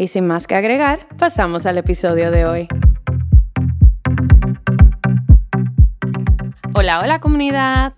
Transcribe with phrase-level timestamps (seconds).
[0.00, 2.68] Y sin más que agregar, pasamos al episodio de hoy.
[6.72, 7.94] Hola, hola comunidad.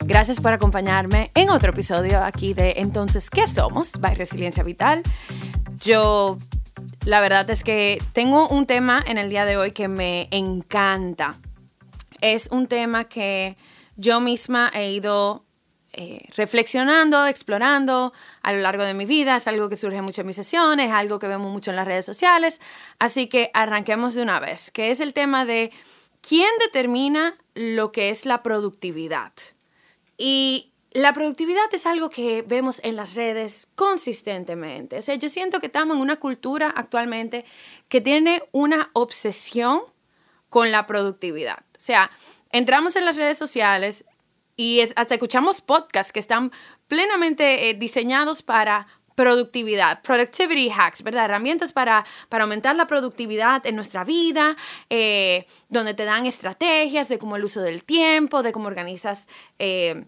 [0.00, 3.92] Gracias por acompañarme en otro episodio aquí de Entonces, ¿qué somos?
[4.00, 5.02] By Resiliencia Vital.
[5.80, 6.38] Yo,
[7.04, 11.36] la verdad es que tengo un tema en el día de hoy que me encanta.
[12.20, 13.56] Es un tema que
[13.94, 15.44] yo misma he ido
[16.00, 19.34] eh, reflexionando, explorando a lo largo de mi vida.
[19.34, 22.06] Es algo que surge mucho en mis sesiones, algo que vemos mucho en las redes
[22.06, 22.60] sociales.
[23.00, 25.72] Así que arranquemos de una vez, que es el tema de
[26.20, 29.32] quién determina lo que es la productividad.
[30.16, 34.98] Y la productividad es algo que vemos en las redes consistentemente.
[34.98, 37.44] O sea, yo siento que estamos en una cultura actualmente
[37.88, 39.80] que tiene una obsesión
[40.48, 41.58] con la productividad.
[41.76, 42.12] O sea,
[42.52, 44.04] entramos en las redes sociales
[44.58, 46.50] y hasta escuchamos podcasts que están
[46.88, 51.26] plenamente eh, diseñados para productividad, productivity hacks, ¿verdad?
[51.26, 54.56] Herramientas para, para aumentar la productividad en nuestra vida,
[54.90, 59.28] eh, donde te dan estrategias de cómo el uso del tiempo, de cómo organizas...
[59.58, 60.04] Eh,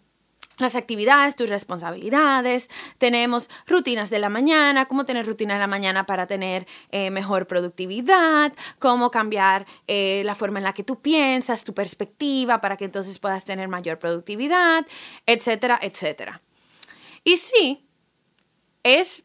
[0.61, 6.07] las actividades, tus responsabilidades, tenemos rutinas de la mañana, cómo tener rutina de la mañana
[6.07, 11.65] para tener eh, mejor productividad, cómo cambiar eh, la forma en la que tú piensas,
[11.65, 14.87] tu perspectiva para que entonces puedas tener mayor productividad,
[15.27, 16.41] etcétera, etcétera.
[17.25, 17.87] Y sí,
[18.83, 19.25] es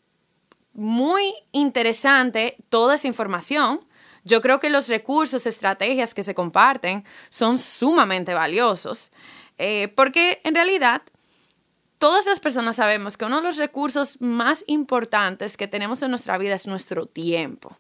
[0.74, 3.88] muy interesante toda esa información.
[4.24, 9.12] Yo creo que los recursos, estrategias que se comparten son sumamente valiosos.
[9.58, 11.02] Eh, porque en realidad
[12.06, 16.38] todas las personas sabemos que uno de los recursos más importantes que tenemos en nuestra
[16.38, 17.80] vida es nuestro tiempo.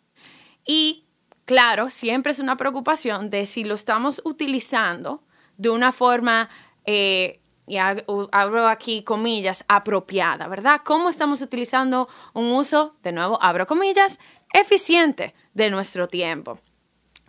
[0.66, 1.06] Y
[1.46, 5.22] claro, siempre es una preocupación de si lo estamos utilizando
[5.58, 6.50] de una forma,
[6.85, 10.81] eh, y abro aquí comillas, apropiada, ¿verdad?
[10.84, 14.19] ¿Cómo estamos utilizando un uso, de nuevo, abro comillas,
[14.53, 16.59] eficiente de nuestro tiempo?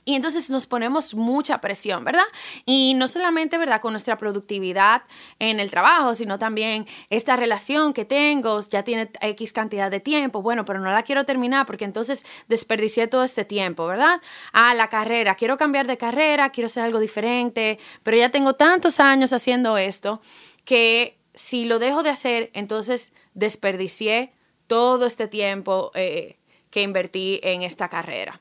[0.08, 2.22] Y entonces nos ponemos mucha presión, ¿verdad?
[2.64, 3.80] Y no solamente, ¿verdad?
[3.80, 5.02] Con nuestra productividad
[5.40, 10.42] en el trabajo, sino también esta relación que tengo, ya tiene X cantidad de tiempo,
[10.42, 14.20] bueno, pero no la quiero terminar porque entonces desperdicié todo este tiempo, ¿verdad?
[14.52, 19.00] Ah, la carrera, quiero cambiar de carrera, quiero hacer algo diferente, pero ya tengo tantos
[19.00, 20.20] años haciendo esto
[20.64, 24.32] que si lo dejo de hacer, entonces desperdicié
[24.68, 26.36] todo este tiempo eh,
[26.70, 28.40] que invertí en esta carrera.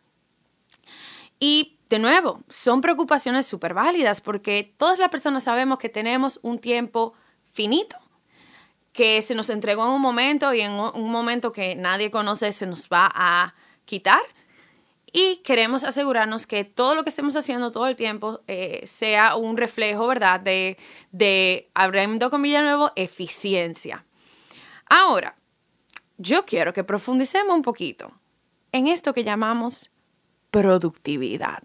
[1.39, 6.59] Y de nuevo, son preocupaciones súper válidas porque todas las personas sabemos que tenemos un
[6.59, 7.13] tiempo
[7.51, 7.97] finito,
[8.91, 12.65] que se nos entregó en un momento y en un momento que nadie conoce se
[12.65, 13.53] nos va a
[13.85, 14.21] quitar.
[15.11, 19.55] Y queremos asegurarnos que todo lo que estemos haciendo todo el tiempo eh, sea un
[19.55, 20.41] reflejo, ¿verdad?
[20.41, 20.77] De,
[21.11, 24.05] de abriendo comillas nuevo, eficiencia.
[24.89, 25.37] Ahora,
[26.17, 28.11] yo quiero que profundicemos un poquito
[28.71, 29.91] en esto que llamamos
[30.61, 31.63] productividad.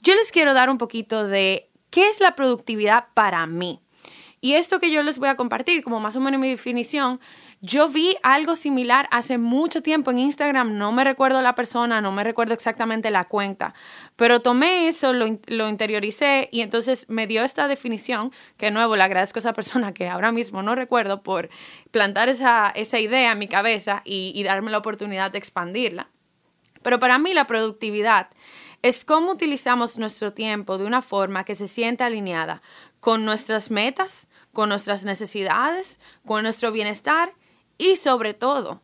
[0.00, 3.80] Yo les quiero dar un poquito de qué es la productividad para mí.
[4.40, 7.20] Y esto que yo les voy a compartir, como más o menos mi definición,
[7.60, 12.12] yo vi algo similar hace mucho tiempo en Instagram, no me recuerdo la persona, no
[12.12, 13.74] me recuerdo exactamente la cuenta,
[14.14, 19.02] pero tomé eso, lo, interioricé y entonces me dio esta definición, que de nuevo le
[19.02, 21.50] agradezco a esa persona que ahora mismo no recuerdo por
[21.90, 26.08] plantar esa, idea en mi cabeza y darme la oportunidad de expandirla.
[26.82, 28.28] Pero para mí la productividad
[28.82, 32.62] es cómo utilizamos nuestro tiempo de una forma que se sienta alineada
[33.00, 37.32] con nuestras metas, con nuestras necesidades, con nuestro bienestar
[37.76, 38.82] y sobre todo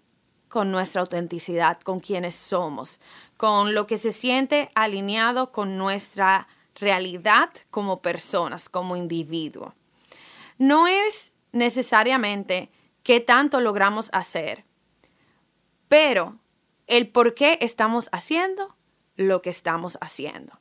[0.49, 3.01] con nuestra autenticidad, con quienes somos,
[3.37, 6.47] con lo que se siente alineado con nuestra
[6.77, 9.75] realidad como personas, como individuo.
[10.59, 12.71] No es necesariamente
[13.03, 14.65] qué tanto logramos hacer,
[15.89, 16.39] pero
[16.87, 18.77] el por qué estamos haciendo
[19.17, 20.59] lo que estamos haciendo.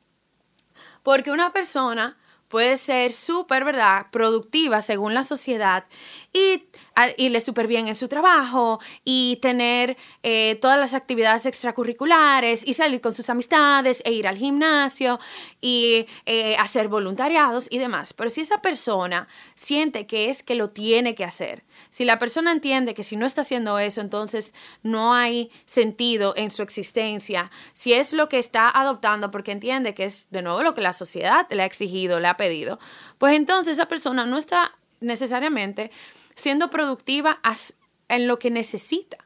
[1.02, 2.16] Porque una persona
[2.48, 5.86] puede ser súper, ¿verdad?, productiva según la sociedad
[6.32, 6.68] y
[7.16, 13.00] irle súper bien en su trabajo y tener eh, todas las actividades extracurriculares y salir
[13.00, 15.18] con sus amistades e ir al gimnasio
[15.60, 18.12] y eh, hacer voluntariados y demás.
[18.12, 22.52] Pero si esa persona siente que es que lo tiene que hacer, si la persona
[22.52, 27.92] entiende que si no está haciendo eso, entonces no hay sentido en su existencia, si
[27.92, 31.46] es lo que está adoptando porque entiende que es de nuevo lo que la sociedad
[31.50, 32.78] le ha exigido, le ha pedido,
[33.18, 35.90] pues entonces esa persona no está necesariamente
[36.34, 37.40] siendo productiva
[38.08, 39.18] en lo que necesita.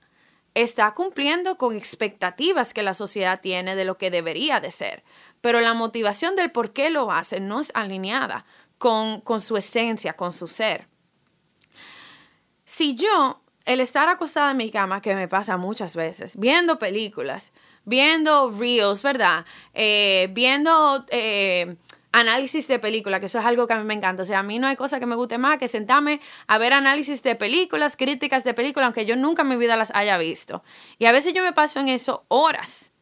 [0.55, 5.05] Está cumpliendo con expectativas que la sociedad tiene de lo que debería de ser,
[5.41, 8.45] pero la motivación del por qué lo hace no es alineada
[8.79, 10.89] con, con su esencia, con su ser.
[12.65, 17.53] Si yo, el estar acostada en mi cama, que me pasa muchas veces, viendo películas,
[17.85, 19.45] viendo reels, ¿verdad?
[19.75, 21.77] Eh, viendo eh,
[22.19, 24.23] análisis de película, que eso es algo que a mí me encanta.
[24.23, 26.73] O sea, a mí no hay cosa que me guste más que sentarme a ver
[26.73, 30.63] análisis de películas, críticas de películas, aunque yo nunca en mi vida las haya visto.
[30.99, 32.93] Y a veces yo me paso en eso horas.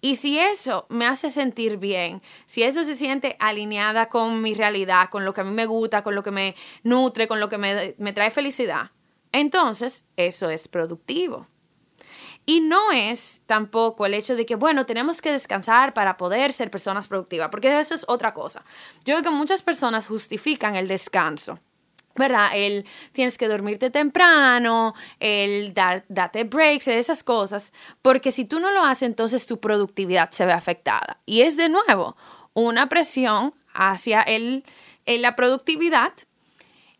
[0.00, 5.10] Y si eso me hace sentir bien, si eso se siente alineada con mi realidad,
[5.10, 7.58] con lo que a mí me gusta, con lo que me nutre, con lo que
[7.58, 8.90] me, me trae felicidad,
[9.30, 11.46] entonces eso es productivo.
[12.44, 16.70] Y no es tampoco el hecho de que, bueno, tenemos que descansar para poder ser
[16.70, 18.64] personas productivas, porque eso es otra cosa.
[19.04, 21.58] Yo veo que muchas personas justifican el descanso.
[22.14, 22.50] ¿verdad?
[22.54, 27.72] El tienes que dormirte temprano, el dar, date breaks, esas cosas,
[28.02, 31.18] porque si tú no lo haces, entonces tu productividad se ve afectada.
[31.24, 32.16] Y es de nuevo
[32.54, 34.64] una presión hacia el,
[35.06, 36.12] la productividad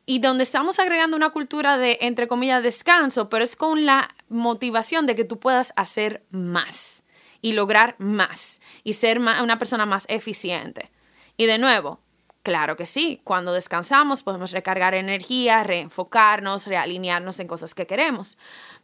[0.05, 5.07] y donde estamos agregando una cultura de, entre comillas, descanso, pero es con la motivación
[5.07, 7.05] de que tú puedas hacer más
[7.41, 10.91] y lograr más y ser una persona más eficiente.
[11.37, 12.01] Y de nuevo,
[12.43, 18.39] claro que sí, cuando descansamos podemos recargar energía, reenfocarnos, realinearnos en cosas que queremos,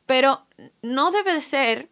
[0.07, 0.47] pero
[0.83, 1.91] no debe ser,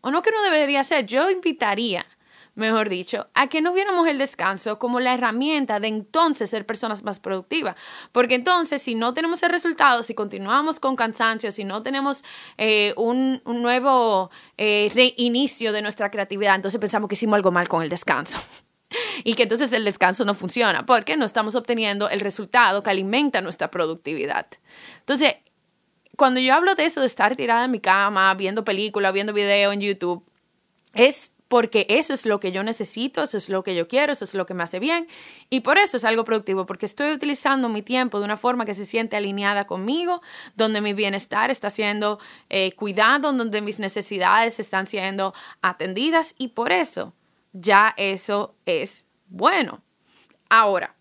[0.00, 2.06] o no que no debería ser, yo invitaría
[2.54, 7.02] mejor dicho, a que no viéramos el descanso como la herramienta de entonces ser personas
[7.02, 7.76] más productivas.
[8.12, 12.24] Porque entonces, si no tenemos el resultado, si continuamos con cansancio, si no tenemos
[12.58, 17.82] eh, un, nuevo eh, reinicio de nuestra creatividad, entonces pensamos que hicimos algo mal con
[17.82, 18.38] el descanso.
[19.24, 23.40] y que entonces el descanso no funciona porque no estamos obteniendo el resultado que alimenta
[23.40, 24.46] nuestra productividad.
[25.00, 25.36] Entonces,
[26.16, 29.72] cuando yo hablo de eso, de estar tirada en mi cama, viendo películas, viendo video
[29.72, 30.24] en YouTube,
[30.94, 34.24] es porque eso es lo que yo necesito, eso es lo que yo quiero, eso
[34.24, 35.06] es lo que me hace bien
[35.50, 38.74] y por eso es algo productivo, porque estoy utilizando mi tiempo de una forma que
[38.74, 40.22] se siente alineada conmigo,
[40.56, 42.18] donde mi bienestar está siendo
[42.48, 47.12] eh, cuidado, donde mis necesidades están siendo atendidas y por eso
[47.52, 49.82] ya eso es bueno.
[50.48, 50.94] Ahora,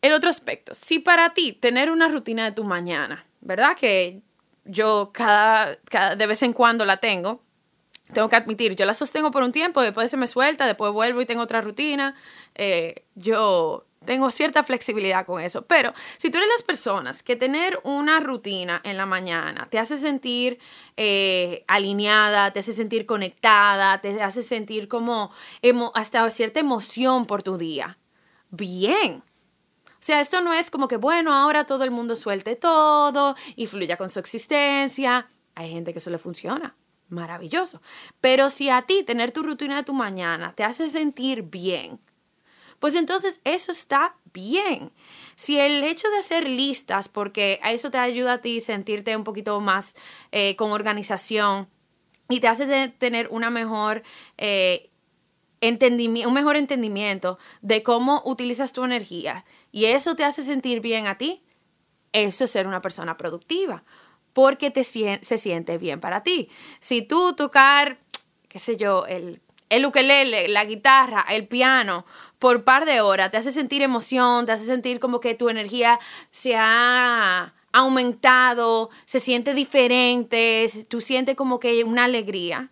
[0.00, 3.76] el otro aspecto, si para ti tener una rutina de tu mañana, ¿verdad?
[3.76, 4.20] Que
[4.64, 7.40] yo cada, cada de vez en cuando la tengo,
[8.12, 11.20] tengo que admitir, yo la sostengo por un tiempo, después se me suelta, después vuelvo
[11.20, 12.14] y tengo otra rutina.
[12.54, 15.62] Eh, yo tengo cierta flexibilidad con eso.
[15.62, 19.96] Pero si tú eres las personas que tener una rutina en la mañana te hace
[19.96, 20.58] sentir
[20.96, 25.30] eh, alineada, te hace sentir conectada, te hace sentir como
[25.94, 27.98] hasta cierta emoción por tu día,
[28.50, 29.22] bien.
[29.86, 33.68] O sea, esto no es como que, bueno, ahora todo el mundo suelte todo y
[33.68, 35.28] fluya con su existencia.
[35.54, 36.74] Hay gente que eso le funciona
[37.12, 37.80] maravilloso.
[38.20, 42.00] Pero si a ti tener tu rutina de tu mañana te hace sentir bien,
[42.80, 44.90] pues entonces eso está bien.
[45.36, 49.60] Si el hecho de hacer listas, porque eso te ayuda a ti sentirte un poquito
[49.60, 49.94] más
[50.32, 51.68] eh, con organización
[52.28, 54.02] y te hace tener una mejor...
[54.38, 54.88] Eh,
[55.64, 61.18] un mejor entendimiento de cómo utilizas tu energía y eso te hace sentir bien a
[61.18, 61.44] ti,
[62.10, 63.84] eso es ser una persona productiva
[64.32, 66.48] porque te, se siente bien para ti.
[66.80, 67.98] Si tú tocar,
[68.48, 72.04] qué sé yo, el, el ukelele, la guitarra, el piano,
[72.38, 75.98] por par de horas, te hace sentir emoción, te hace sentir como que tu energía
[76.30, 82.70] se ha aumentado, se siente diferente, tú sientes como que una alegría.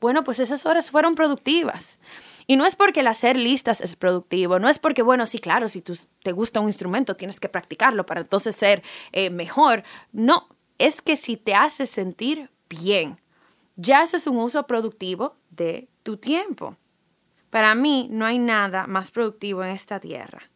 [0.00, 2.00] Bueno, pues esas horas fueron productivas.
[2.46, 5.68] Y no es porque el hacer listas es productivo, no es porque, bueno, sí, claro,
[5.68, 5.92] si tú,
[6.22, 9.84] te gusta un instrumento tienes que practicarlo para entonces ser eh, mejor.
[10.12, 10.48] No,
[10.80, 13.20] es que si te hace sentir bien,
[13.76, 16.74] ya eso es un uso productivo de tu tiempo.
[17.50, 20.50] Para mí no hay nada más productivo en esta tierra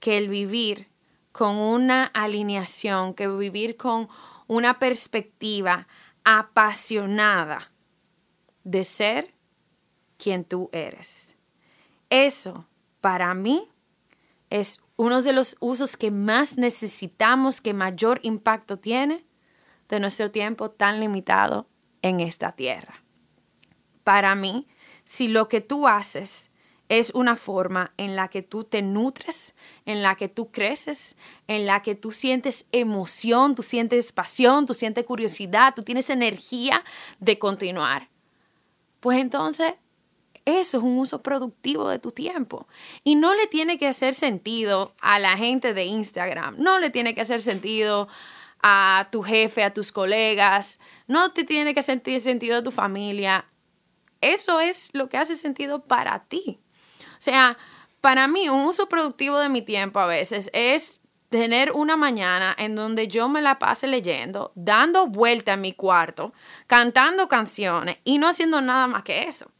[0.00, 0.88] que el vivir
[1.30, 4.08] con una alineación, que vivir con
[4.48, 5.86] una perspectiva
[6.24, 7.70] apasionada
[8.64, 9.32] de ser
[10.18, 11.36] quien tú eres.
[12.08, 12.66] Eso,
[13.00, 13.68] para mí,
[14.50, 19.24] es uno de los usos que más necesitamos, que mayor impacto tiene
[19.88, 21.68] de nuestro tiempo tan limitado
[22.02, 23.02] en esta tierra.
[24.04, 24.66] Para mí,
[25.04, 26.50] si lo que tú haces
[26.88, 29.54] es una forma en la que tú te nutres,
[29.86, 31.16] en la que tú creces,
[31.46, 36.82] en la que tú sientes emoción, tú sientes pasión, tú sientes curiosidad, tú tienes energía
[37.20, 38.08] de continuar.
[38.98, 39.74] Pues entonces,
[40.58, 42.66] eso es un uso productivo de tu tiempo.
[43.04, 47.14] Y no le tiene que hacer sentido a la gente de Instagram, no le tiene
[47.14, 48.08] que hacer sentido
[48.62, 53.46] a tu jefe, a tus colegas, no te tiene que hacer sentido a tu familia.
[54.20, 56.60] Eso es lo que hace sentido para ti.
[57.02, 57.56] O sea,
[58.00, 62.74] para mí un uso productivo de mi tiempo a veces es tener una mañana en
[62.74, 66.32] donde yo me la pase leyendo, dando vuelta en mi cuarto,
[66.66, 69.50] cantando canciones y no haciendo nada más que eso.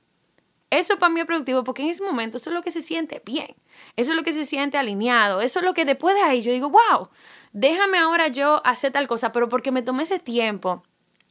[0.71, 3.21] Eso para mí es productivo porque en ese momento eso es lo que se siente
[3.25, 3.57] bien,
[3.97, 6.53] eso es lo que se siente alineado, eso es lo que después de ahí yo
[6.53, 7.09] digo, wow,
[7.53, 10.85] déjame ahora yo hacer tal cosa, pero porque me tomé ese tiempo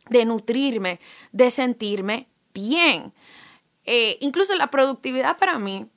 [0.10, 1.00] de nutrirme,
[1.31, 3.13] de sentirme bien.
[3.86, 5.88] Eh, incluso la productividad para mí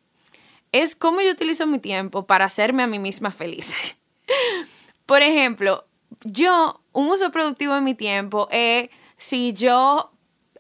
[0.70, 3.96] es cómo yo utilizo mi tiempo para hacerme a mí misma feliz.
[5.06, 5.84] Por ejemplo,
[6.24, 10.11] yo, un uso productivo de mi tiempo es si yo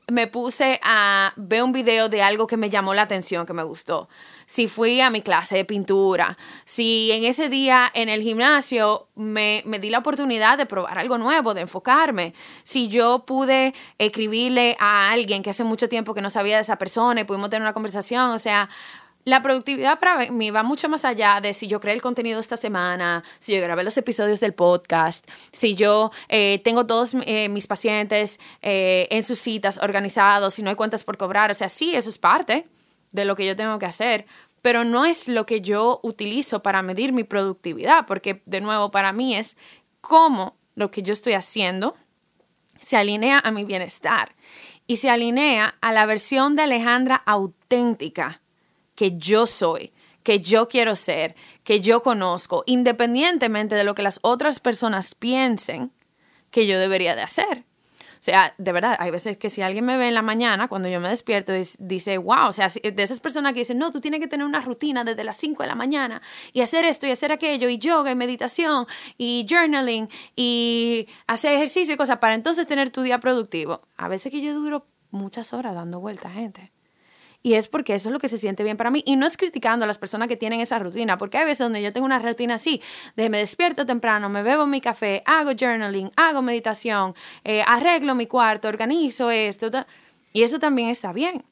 [0.08, 3.62] me puse a ver un video de algo que me llamó la atención, que me
[3.62, 4.08] gustó.
[4.46, 9.62] Si fui a mi clase de pintura, si en ese día en el gimnasio me,
[9.64, 15.10] me, di la oportunidad de probar algo nuevo, de enfocarme, si yo pude escribirle a
[15.10, 17.72] alguien que hace mucho tiempo que no sabía de esa persona y pudimos tener una
[17.72, 18.68] conversación, o sea,
[19.24, 22.56] la productividad para mí va mucho más allá de si yo creé el contenido esta
[22.56, 27.66] semana, si yo grabé los episodios del podcast, si yo eh, tengo todos eh, mis
[27.66, 31.50] pacientes eh, en sus citas organizados, si no hay cuentas por cobrar.
[31.50, 32.64] O sea, sí, eso es parte
[33.12, 34.26] de lo que yo tengo que hacer,
[34.60, 39.12] pero no es lo que yo utilizo para medir mi productividad, porque de nuevo para
[39.12, 39.56] mí es
[40.00, 41.94] cómo lo que yo estoy haciendo
[42.76, 44.34] se alinea a mi bienestar
[44.86, 48.42] y se alinea a la versión de Alejandra auténtica
[48.94, 51.34] que yo soy, que yo quiero ser,
[51.64, 55.92] que yo conozco, independientemente de lo que las otras personas piensen
[56.50, 57.64] que yo debería de hacer.
[58.22, 60.88] O sea, de verdad, hay veces que si alguien me ve en la mañana, cuando
[60.88, 64.20] yo me despierto, dice, wow, o sea, de esas personas que dicen, no, tú tienes
[64.20, 66.22] que tener una rutina desde las 5 de la mañana
[66.52, 68.86] y hacer esto y hacer aquello, y yoga y meditación
[69.18, 73.82] y journaling y hacer ejercicio y cosas para entonces tener tu día productivo.
[73.96, 76.70] A veces que yo duro muchas horas dando vueltas, gente.
[77.42, 79.02] Y es porque eso es lo que se siente bien para mí.
[79.04, 81.82] Y no es criticando a las personas que tienen esa rutina, porque hay veces donde
[81.82, 82.80] yo tengo una rutina así,
[83.16, 88.26] de me despierto temprano, me bebo mi café, hago journaling, hago meditación, eh, arreglo mi
[88.26, 89.70] cuarto, organizo esto,
[90.32, 91.44] y eso también está bien.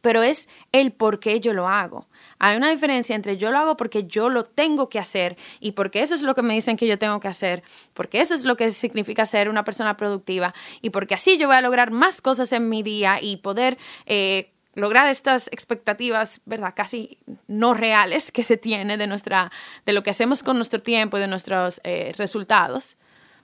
[0.00, 2.06] Pero es el por qué yo lo hago.
[2.38, 6.02] Hay una diferencia entre yo lo hago porque yo lo tengo que hacer y porque
[6.02, 8.56] eso es lo que me dicen que yo tengo que hacer, porque eso es lo
[8.56, 12.52] que significa ser una persona productiva y porque así yo voy a lograr más cosas
[12.52, 16.72] en mi día y poder eh, lograr estas expectativas, ¿verdad?
[16.74, 17.18] Casi
[17.48, 19.50] no reales que se tiene de, nuestra,
[19.84, 22.96] de lo que hacemos con nuestro tiempo y de nuestros eh, resultados,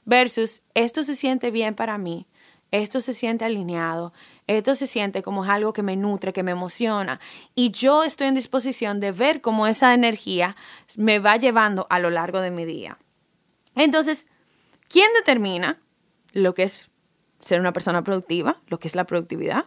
[0.04, 2.28] versus esto se siente bien para mí,
[2.70, 4.12] esto se siente alineado,
[4.46, 7.18] esto se siente como algo que me nutre, que me emociona,
[7.54, 10.56] y yo estoy en disposición de ver cómo esa energía
[10.96, 12.98] me va llevando a lo largo de mi día.
[13.74, 14.28] Entonces,
[14.88, 15.80] ¿quién determina
[16.32, 16.90] lo que es
[17.40, 19.64] ser una persona productiva, lo que es la productividad?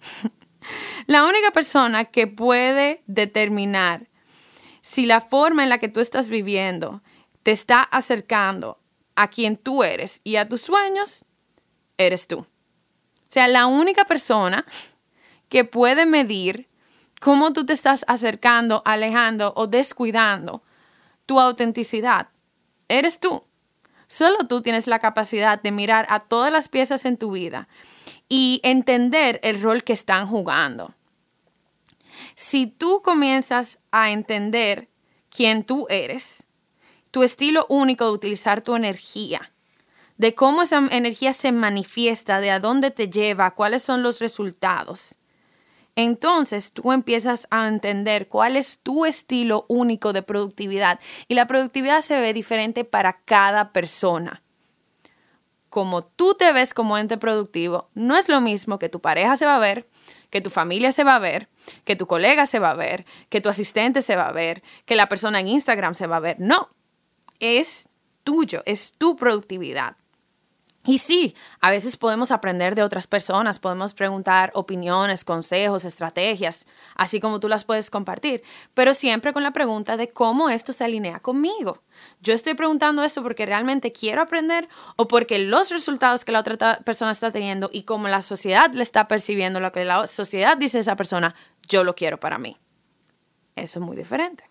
[1.06, 4.08] La única persona que puede determinar
[4.82, 7.02] si la forma en la que tú estás viviendo
[7.42, 8.78] te está acercando
[9.14, 11.24] a quien tú eres y a tus sueños,
[11.98, 12.38] eres tú.
[12.40, 14.64] O sea, la única persona
[15.48, 16.68] que puede medir
[17.20, 20.62] cómo tú te estás acercando, alejando o descuidando
[21.26, 22.28] tu autenticidad,
[22.88, 23.44] eres tú.
[24.08, 27.68] Solo tú tienes la capacidad de mirar a todas las piezas en tu vida
[28.30, 30.94] y entender el rol que están jugando.
[32.36, 34.88] Si tú comienzas a entender
[35.28, 36.46] quién tú eres,
[37.10, 39.52] tu estilo único de utilizar tu energía,
[40.16, 45.18] de cómo esa energía se manifiesta, de a dónde te lleva, cuáles son los resultados,
[45.96, 51.00] entonces tú empiezas a entender cuál es tu estilo único de productividad.
[51.28, 54.42] Y la productividad se ve diferente para cada persona.
[55.70, 59.46] Como tú te ves como ente productivo, no es lo mismo que tu pareja se
[59.46, 59.88] va a ver,
[60.28, 61.48] que tu familia se va a ver,
[61.84, 64.96] que tu colega se va a ver, que tu asistente se va a ver, que
[64.96, 66.36] la persona en Instagram se va a ver.
[66.38, 66.68] No,
[67.38, 67.88] es
[68.24, 69.96] tuyo, es tu productividad.
[70.86, 77.20] Y sí, a veces podemos aprender de otras personas, podemos preguntar opiniones, consejos, estrategias, así
[77.20, 81.20] como tú las puedes compartir, pero siempre con la pregunta de cómo esto se alinea
[81.20, 81.82] conmigo.
[82.22, 86.78] Yo estoy preguntando esto porque realmente quiero aprender o porque los resultados que la otra
[86.78, 90.78] persona está teniendo y cómo la sociedad le está percibiendo, lo que la sociedad dice
[90.78, 91.34] esa persona,
[91.68, 92.56] yo lo quiero para mí.
[93.54, 94.49] Eso es muy diferente.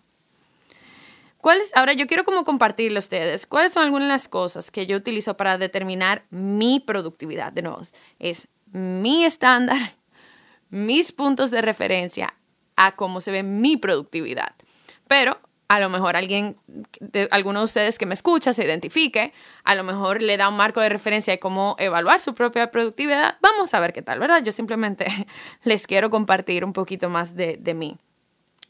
[1.40, 4.86] ¿Cuáles, ahora yo quiero como compartirle a ustedes, cuáles son algunas de las cosas que
[4.86, 7.52] yo utilizo para determinar mi productividad.
[7.52, 7.80] De nuevo,
[8.18, 9.78] es mi estándar,
[10.70, 12.34] mis puntos de referencia
[12.76, 14.54] a cómo se ve mi productividad.
[15.08, 16.56] Pero a lo mejor alguien,
[16.98, 19.32] de, alguno de ustedes que me escucha se identifique,
[19.64, 23.38] a lo mejor le da un marco de referencia de cómo evaluar su propia productividad.
[23.40, 24.42] Vamos a ver qué tal, ¿verdad?
[24.42, 25.06] Yo simplemente
[25.62, 27.96] les quiero compartir un poquito más de, de mí.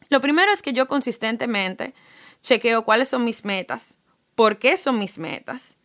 [0.09, 1.95] Lo primero es que yo consistentemente
[2.41, 3.99] chequeo cuáles son mis metas,
[4.35, 5.77] por qué son mis metas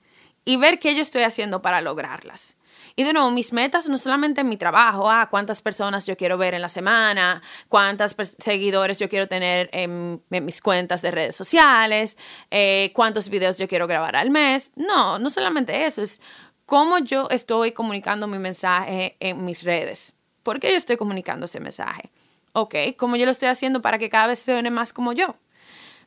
[0.46, 2.56] y ver qué yo estoy haciendo para lograrlas.
[2.96, 6.38] Y de nuevo, mis metas no solamente en mi trabajo, ah, cuántas personas yo quiero
[6.38, 12.18] ver en la semana, cuántos seguidores yo quiero tener en, mis cuentas de redes sociales,
[12.52, 14.72] eh, cuántos videos yo quiero grabar al mes.
[14.76, 16.22] No, no solamente eso, es
[16.66, 20.14] cómo yo estoy comunicando mi mensaje en mis redes.
[20.44, 22.12] ¿Por qué yo estoy comunicando ese mensaje?
[22.54, 25.36] Ok, ¿cómo yo lo estoy haciendo para que cada vez se suene más como yo?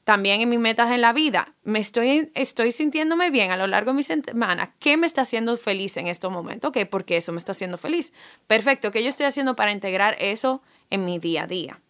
[0.08, 1.54] También en mis metas en la vida.
[1.64, 4.74] Me estoy, estoy sintiéndome bien a lo largo de mi semana.
[4.78, 6.70] ¿Qué me está haciendo feliz en estos momentos?
[6.70, 8.14] Ok, porque eso me está haciendo feliz.
[8.46, 11.82] Perfecto, ¿qué yo estoy haciendo para integrar eso en mi día a día?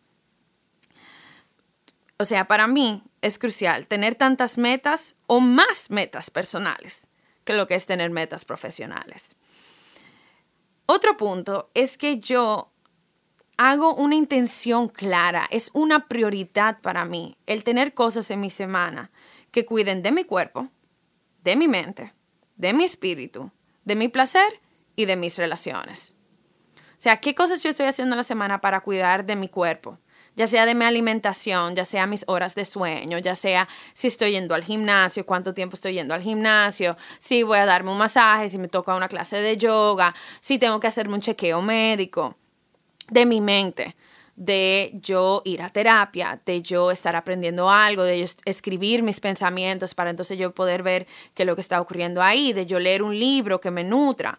[2.19, 7.07] O sea, para mí es crucial tener tantas metas o más metas personales
[7.45, 9.37] que lo que es tener metas profesionales.
[10.87, 12.73] Otro punto es que yo
[13.59, 19.11] hago una intención clara, es una prioridad para mí el tener cosas en mi semana
[19.51, 20.69] que cuiden de mi cuerpo,
[21.43, 22.15] de mi mente,
[22.57, 23.51] de mi espíritu,
[23.85, 24.49] de mi placer
[24.95, 26.17] y de mis relaciones.
[26.77, 29.99] O sea, ¿qué cosas yo estoy haciendo en la semana para cuidar de mi cuerpo?
[30.37, 34.33] Ya sea de mi alimentación, ya sea mis horas de sueño, ya sea si estoy
[34.33, 38.49] yendo al gimnasio, cuánto tiempo estoy yendo al gimnasio, si voy a darme un masaje,
[38.49, 42.37] si me toca una clase de yoga, si tengo que hacerme un chequeo médico
[43.11, 43.97] de mi mente,
[44.37, 49.95] de yo ir a terapia, de yo estar aprendiendo algo, de yo escribir mis pensamientos
[49.95, 53.03] para entonces yo poder ver qué es lo que está ocurriendo ahí, de yo leer
[53.03, 54.39] un libro que me nutra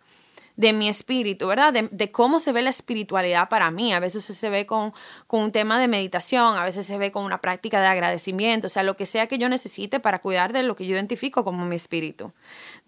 [0.59, 1.71] de mi espíritu, ¿verdad?
[1.89, 3.93] De, cómo se ve la espiritualidad para mí.
[3.93, 4.93] A veces se ve con,
[5.25, 8.69] con, un tema de meditación, a veces se ve con una práctica de agradecimiento, o
[8.69, 11.65] sea, lo que sea que yo necesite para cuidar de lo que yo identifico como
[11.65, 12.33] mi espíritu.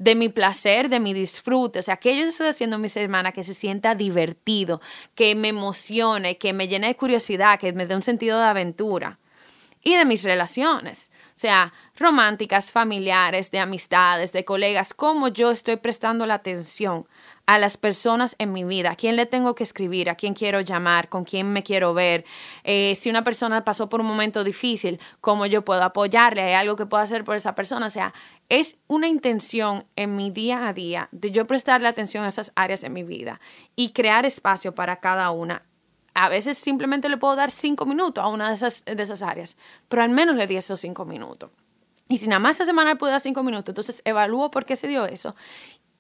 [0.02, 3.44] De mi placer, de mi disfrute, o sea, que yo estoy haciendo mi semana que
[3.44, 4.82] se sienta divertido,
[5.14, 9.20] que me emocione, que me llene de curiosidad, que me dé un sentido de aventura.
[9.84, 15.78] Y de mis relaciones, o sea, románticas, familiares, de amistades, de colegas, cómo yo estoy
[15.78, 17.08] prestando la atención
[17.48, 20.62] a las personas en mi vida, a quién le tengo que escribir, a quién quiero
[20.62, 22.26] llamar, con quién me quiero ver,
[22.64, 26.76] eh, si una persona pasó por un momento difícil, cómo yo puedo apoyarle, hay algo
[26.76, 28.14] que puedo hacer por esa persona, o sea,
[28.52, 32.84] es una intención en mi día a día de yo prestarle atención a esas áreas
[32.84, 33.40] en mi vida
[33.78, 35.64] y crear espacio para cada una.
[36.14, 39.56] A veces simplemente le puedo dar cinco minutos a una de esas, de esas áreas,
[39.88, 41.50] pero al menos le di esos cinco minutos.
[42.10, 44.76] Y si nada más esta semana le puedo dar cinco minutos, entonces evalúo por qué
[44.76, 45.34] se dio eso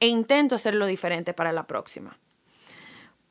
[0.02, 2.20] e intento hacerlo diferente para la próxima.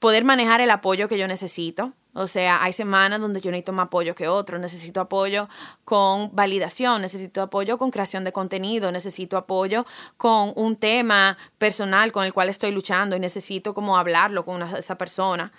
[0.01, 1.93] Poder manejar el apoyo que yo necesito.
[2.13, 4.59] O sea, hay semanas donde yo necesito más apoyo que otro.
[4.59, 5.49] Necesito apoyo
[5.85, 9.87] con validación, necesito apoyo con creación de contenido, necesito apoyo
[10.17, 14.99] con un tema personal con el cual estoy luchando y necesito como hablarlo con esa
[14.99, 15.53] persona.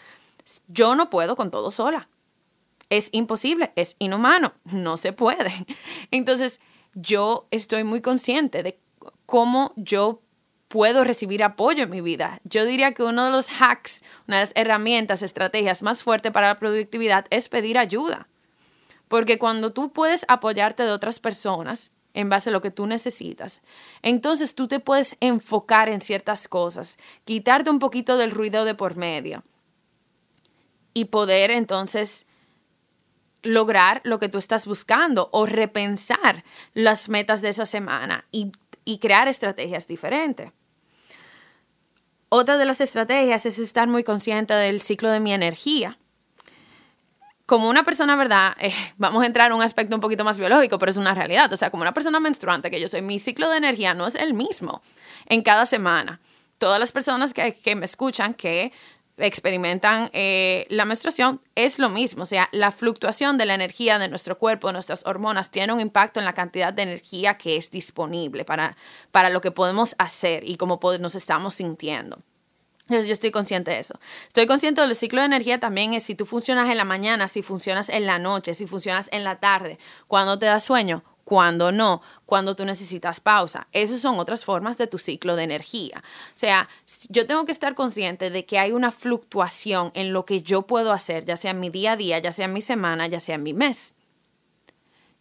[0.67, 2.09] Yo no puedo con todo sola.
[2.89, 5.53] Es imposible, es inhumano, no se puede.
[6.11, 6.59] Entonces,
[6.93, 8.77] yo estoy muy consciente de
[9.25, 10.21] cómo yo
[10.71, 12.39] puedo recibir apoyo en mi vida.
[12.45, 16.47] Yo diría que uno de los hacks, una de las herramientas, estrategias más fuertes para
[16.47, 18.29] la productividad es pedir ayuda.
[19.09, 23.61] Porque cuando tú puedes apoyarte de otras personas en base a lo que tú necesitas,
[24.01, 28.95] entonces tú te puedes enfocar en ciertas cosas, quitarte un poquito del ruido de por
[28.95, 29.43] medio
[30.93, 32.25] y poder entonces
[33.43, 38.53] lograr lo que tú estás buscando o repensar las metas de esa semana y,
[38.85, 40.53] y crear estrategias diferentes.
[42.33, 45.97] Otra de las estrategias es estar muy consciente del ciclo de mi energía.
[47.45, 48.55] como una persona, ¿verdad?
[48.61, 51.51] Eh, vamos a entrar en un aspecto un poquito más biológico, pero es una realidad.
[51.51, 54.15] O sea, como una persona menstruante que yo soy, mi ciclo de energía no es
[54.15, 54.81] el mismo
[55.25, 56.21] en cada semana.
[56.57, 58.71] Todas las personas que, que me escuchan que
[59.27, 62.23] experimentan eh, la menstruación es lo mismo.
[62.23, 65.79] O sea, la fluctuación de la energía de nuestro cuerpo, de nuestras hormonas, tiene un
[65.79, 68.75] impacto en la cantidad de energía que es disponible para,
[69.11, 72.19] para lo que podemos hacer y cómo nos estamos sintiendo.
[72.91, 73.97] Entonces yo estoy consciente de eso.
[74.27, 77.41] Estoy consciente del ciclo de energía también es si tú funcionas en la mañana, si
[77.41, 82.01] funcionas en la noche, si funcionas en la tarde, cuando te da sueño, cuando no,
[82.25, 83.69] cuando tú necesitas pausa.
[83.71, 86.03] Esas son otras formas de tu ciclo de energía.
[86.03, 86.67] O sea,
[87.07, 90.91] yo tengo que estar consciente de que hay una fluctuación en lo que yo puedo
[90.91, 93.35] hacer, ya sea en mi día a día, ya sea en mi semana, ya sea
[93.35, 93.95] en mi mes.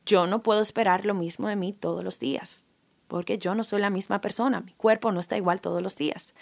[0.04, 2.66] Yo no puedo esperar lo mismo de mí todos los días,
[3.06, 6.34] porque yo no soy la misma persona, mi cuerpo no está igual todos los días.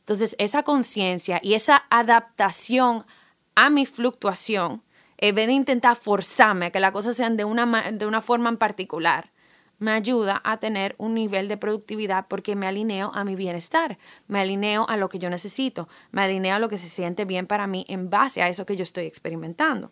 [0.00, 3.06] Entonces, esa conciencia y esa adaptación
[3.54, 4.82] a mi fluctuación
[5.18, 8.48] en vez de intentar forzarme a que las cosas sean de una, de una forma
[8.48, 9.30] en particular,
[9.78, 13.98] me ayuda a tener un nivel de productividad porque me alineo a mi bienestar,
[14.28, 17.46] me alineo a lo que yo necesito, me alineo a lo que se siente bien
[17.46, 19.90] para mí en base a eso que yo estoy experimentando.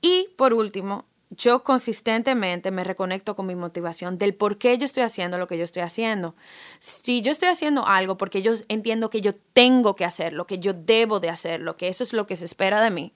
[0.00, 5.02] Y por último, yo consistentemente me reconecto con mi motivación del por qué yo estoy
[5.02, 6.34] haciendo lo que yo estoy haciendo.
[6.78, 10.72] Si yo estoy haciendo algo porque yo entiendo que yo tengo que hacerlo, que yo
[10.72, 13.12] debo de hacerlo, que eso es lo que se espera de mí,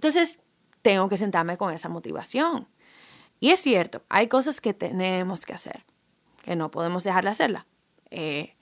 [0.00, 0.38] entonces,
[0.80, 2.66] tengo que sentarme con esa motivación.
[3.38, 5.84] Y es cierto, hay cosas que tenemos que hacer,
[6.42, 7.66] que no podemos dejar de hacerla.
[8.10, 8.56] Eh,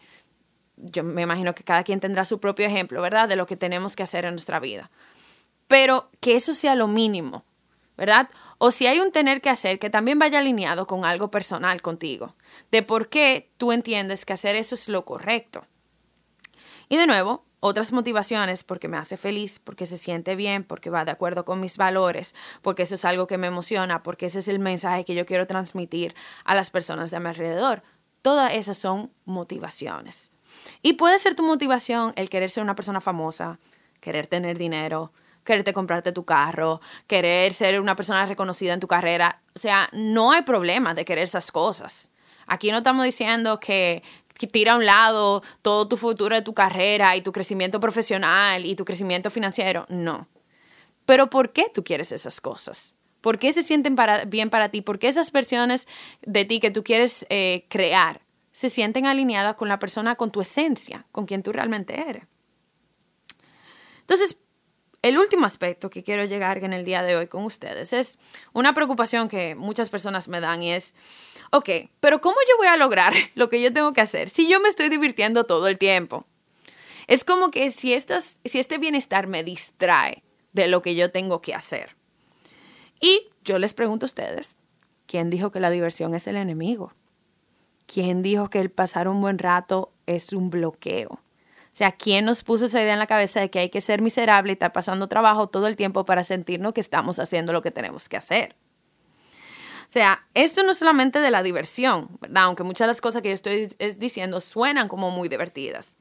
[0.74, 3.28] yo me imagino que cada quien tendrá su propio ejemplo, ¿verdad?
[3.28, 4.90] De lo que tenemos que hacer en nuestra vida.
[5.68, 7.44] Pero que eso sea lo mínimo,
[7.96, 8.28] ¿verdad?
[8.58, 12.34] O si hay un tener que hacer, que también vaya alineado con algo personal contigo,
[12.72, 15.64] de por qué tú entiendes que hacer eso es lo correcto.
[16.88, 21.04] Y de nuevo, otras motivaciones porque me hace feliz, porque se siente bien, porque va
[21.04, 24.48] de acuerdo con mis valores, porque eso es algo que me emociona, porque ese es
[24.48, 27.82] el mensaje que yo quiero transmitir a las personas de mi alrededor.
[28.22, 30.30] Todas esas son motivaciones.
[30.82, 33.58] Y puede ser tu motivación el querer ser una persona famosa,
[34.00, 35.12] querer tener dinero,
[35.44, 39.40] quererte comprarte tu carro, querer ser una persona reconocida en tu carrera.
[39.54, 42.12] O sea, no hay problema de querer esas cosas.
[42.46, 44.02] Aquí no estamos diciendo que
[44.46, 48.76] tira a un lado todo tu futuro de tu carrera y tu crecimiento profesional y
[48.76, 49.84] tu crecimiento financiero.
[49.88, 50.28] No.
[51.04, 52.94] Pero ¿por qué tú quieres esas cosas?
[53.20, 53.96] ¿Por qué se sienten
[54.28, 54.80] bien para ti?
[54.80, 55.88] ¿Por qué esas versiones
[56.22, 58.22] de ti que tú quieres eh, crear
[58.52, 62.24] se sienten alineadas con la persona, con tu esencia, con quien tú realmente eres?
[64.00, 64.38] Entonces,
[65.08, 68.18] el último aspecto que quiero llegar en el día de hoy con ustedes es
[68.52, 70.94] una preocupación que muchas personas me dan y es,
[71.50, 74.60] ok, pero ¿cómo yo voy a lograr lo que yo tengo que hacer si yo
[74.60, 76.24] me estoy divirtiendo todo el tiempo?
[77.06, 81.40] Es como que si, estas, si este bienestar me distrae de lo que yo tengo
[81.40, 81.96] que hacer.
[83.00, 84.58] Y yo les pregunto a ustedes,
[85.06, 86.92] ¿quién dijo que la diversión es el enemigo?
[87.86, 91.20] ¿Quién dijo que el pasar un buen rato es un bloqueo?
[91.78, 94.50] Sea, ¿quién nos puso esa idea en la cabeza de que hay que ser miserable
[94.50, 98.08] y estar pasando trabajo todo el tiempo para sentirnos que estamos haciendo lo que tenemos
[98.08, 98.56] que hacer?
[99.82, 102.46] O sea, esto no es solamente de la diversión, ¿verdad?
[102.46, 105.98] Aunque muchas de las cosas que yo estoy diciendo suenan como muy divertidas,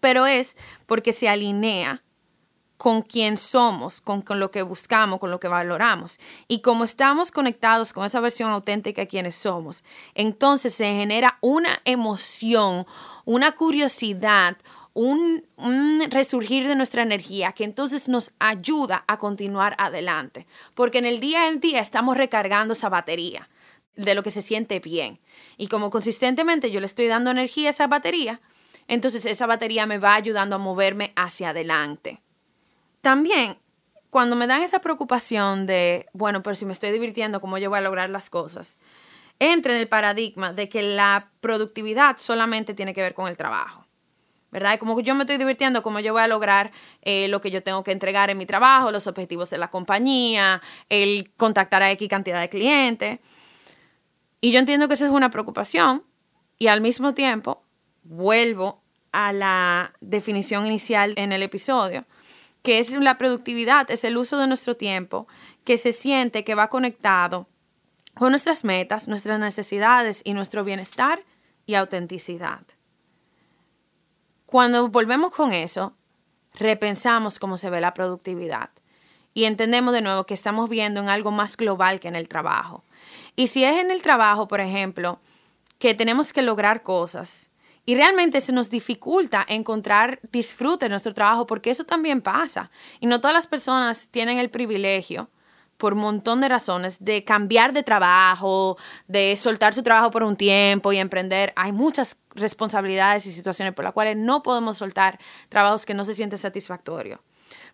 [0.00, 2.02] pero es porque se alinea
[2.78, 6.20] con quién somos, con, con, lo que buscamos, con lo que valoramos.
[6.48, 11.82] Y como estamos conectados con esa versión auténtica de quienes somos, entonces se genera una
[11.84, 12.86] emoción,
[13.26, 14.56] una curiosidad,
[14.94, 15.44] un,
[16.10, 21.48] resurgir de nuestra energía que entonces nos ayuda a continuar adelante, porque en el día
[21.48, 23.48] en día estamos recargando esa batería
[23.96, 25.20] de lo que se siente bien.
[25.56, 28.40] Y como consistentemente yo le estoy dando energía a esa batería,
[28.88, 32.20] entonces esa batería me va ayudando a moverme hacia adelante.
[33.00, 33.58] También,
[34.10, 37.78] cuando me dan esa preocupación de, bueno, pero si me estoy divirtiendo, ¿cómo yo voy
[37.78, 38.78] a lograr las cosas?
[39.38, 43.81] Entra en el paradigma de que la productividad solamente tiene que ver con el trabajo.
[44.52, 44.78] ¿Verdad?
[44.78, 47.82] Como yo me estoy divirtiendo, como yo voy a lograr eh, lo que yo tengo
[47.82, 50.60] que entregar en mi trabajo, los objetivos de la compañía,
[50.90, 53.18] el contactar a X cantidad de clientes.
[54.40, 56.04] Y yo entiendo que esa es una preocupación
[56.58, 57.62] y al mismo tiempo
[58.04, 62.04] vuelvo a la definición inicial en el episodio,
[62.62, 65.26] que es la productividad, es el uso de nuestro tiempo
[65.64, 67.48] que se siente que va conectado
[68.14, 71.24] con nuestras metas, nuestras necesidades y nuestro bienestar
[71.64, 72.60] y autenticidad.
[74.52, 75.94] Cuando volvemos con eso,
[76.52, 78.68] repensamos cómo se ve la productividad
[79.32, 82.84] y entendemos de nuevo que estamos viendo en algo más global que en el trabajo.
[83.34, 85.20] Y si es en el trabajo, por ejemplo,
[85.78, 87.48] que tenemos que lograr cosas
[87.86, 92.70] Y realmente se nos dificulta encontrar disfrute en nuestro trabajo porque eso también pasa.
[93.00, 95.30] Y no todas las personas tienen el privilegio
[95.82, 100.36] por un montón de razones, de cambiar de trabajo, de soltar su trabajo por un
[100.36, 101.52] tiempo y emprender.
[101.56, 105.18] Hay muchas responsabilidades y situaciones por las cuales no podemos soltar
[105.48, 107.18] trabajos que no se sienten satisfactorios.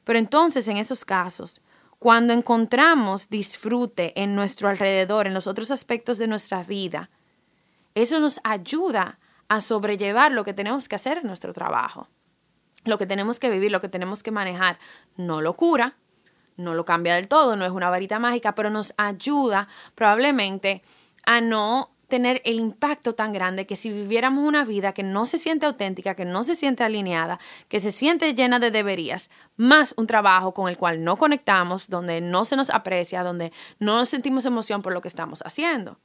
[0.05, 1.61] Pero entonces, en esos casos,
[1.99, 7.11] cuando encontramos disfrute en nuestro alrededor, en los otros aspectos de nuestra vida,
[7.94, 9.18] eso nos ayuda
[9.49, 12.09] a sobrellevar lo que tenemos que hacer en nuestro trabajo,
[12.87, 14.79] lo que tenemos que vivir, lo que tenemos que manejar.
[15.18, 15.99] No lo cura,
[16.59, 20.83] no lo cambia del todo, no es una varita mágica, pero nos ayuda probablemente
[21.25, 25.38] a no tener el impacto tan grande que si viviéramos una vida que no se
[25.38, 30.07] siente auténtica, que no se siente alineada, que se siente llena de deberías, más un
[30.07, 34.81] trabajo con el cual no conectamos, donde no se nos aprecia, donde no sentimos emoción
[34.81, 35.99] por lo que estamos haciendo.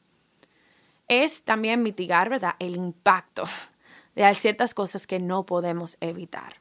[1.08, 3.44] Es también mitigar, ¿verdad?, el impacto
[4.16, 6.58] de ciertas cosas que no podemos evitar.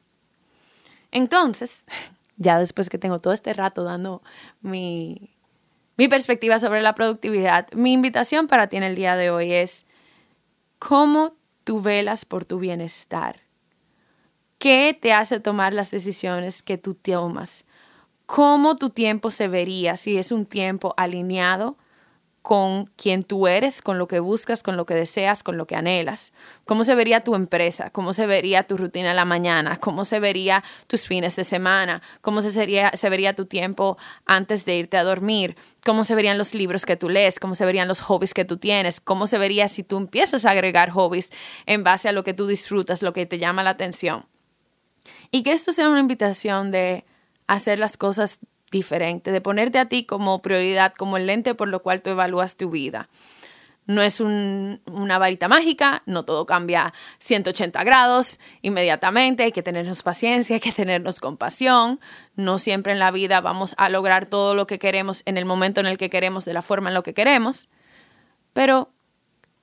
[1.11, 1.85] Entonces,
[2.43, 4.21] ya después que tengo todo este rato dando
[4.61, 5.35] mi,
[5.97, 9.87] mi perspectiva sobre la productividad, mi invitación para ti en el día de hoy es
[10.77, 13.41] cómo tú velas por tu bienestar.
[14.59, 17.65] ¿Qué te hace tomar las decisiones que tú tomas?
[18.25, 21.77] ¿Cómo tu tiempo se vería si es un tiempo alineado
[22.43, 25.77] con quien tú eres, con lo que buscas, con lo que deseas, con lo que
[25.77, 26.33] anhelas.
[26.65, 27.89] ¿Cómo se vería tu empresa?
[27.89, 29.77] ¿Cómo se vería tu rutina en la mañana?
[29.77, 32.01] ¿Cómo se vería tus fines de semana?
[32.19, 35.55] ¿Cómo se, sería, se vería tu tiempo antes de irte a dormir?
[35.85, 37.39] ¿Cómo se verían los libros que tú lees?
[37.39, 38.99] ¿Cómo se verían los hobbies que tú tienes?
[38.99, 41.29] ¿Cómo se vería si tú empiezas a agregar hobbies
[41.65, 44.25] en base a lo que tú disfrutas, lo que te llama la atención?
[45.31, 47.05] Y que esto sea una invitación de
[47.47, 48.41] hacer las cosas
[48.73, 52.57] diferente, de ponerte a ti como prioridad, como el lente por lo cual tú evalúas
[52.57, 53.07] tu vida.
[53.85, 60.55] No es una varita mágica, no todo cambia 180 grados inmediatamente, hay que tenernos paciencia,
[60.55, 61.99] hay que tenernos compasión.
[62.35, 65.81] No siempre en la vida vamos a lograr todo lo que queremos en el momento
[65.81, 67.67] en el que queremos, de la forma en lo que queremos.
[68.53, 68.89] Pero,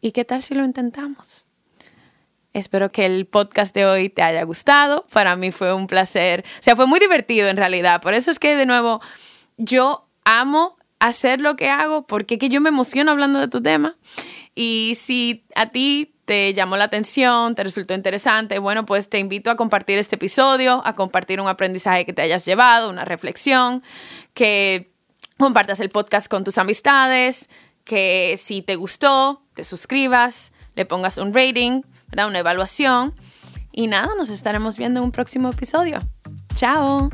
[0.02, 1.46] ¿y qué tal si lo intentamos?
[2.52, 5.06] Espero que el podcast de hoy te haya gustado.
[5.12, 6.44] Para mí fue un placer.
[6.58, 8.02] O sea, fue muy divertido en realidad.
[8.02, 9.00] Por eso es que, de nuevo,
[9.56, 13.96] yo amo hacer lo que hago porque que yo me emociono hablando de tu tema.
[14.54, 19.50] Y si a ti te llamó la atención, te resultó interesante, bueno, pues te invito
[19.50, 23.82] a compartir este episodio, a compartir un aprendizaje que te hayas llevado, una reflexión,
[24.34, 24.92] que
[25.38, 27.48] compartas el podcast con tus amistades,
[27.84, 31.82] que si te gustó, te suscribas, le pongas un rating
[32.26, 33.14] una evaluación.
[33.72, 35.98] Y nada, nos estaremos viendo en un próximo episodio.
[36.54, 37.10] Chao.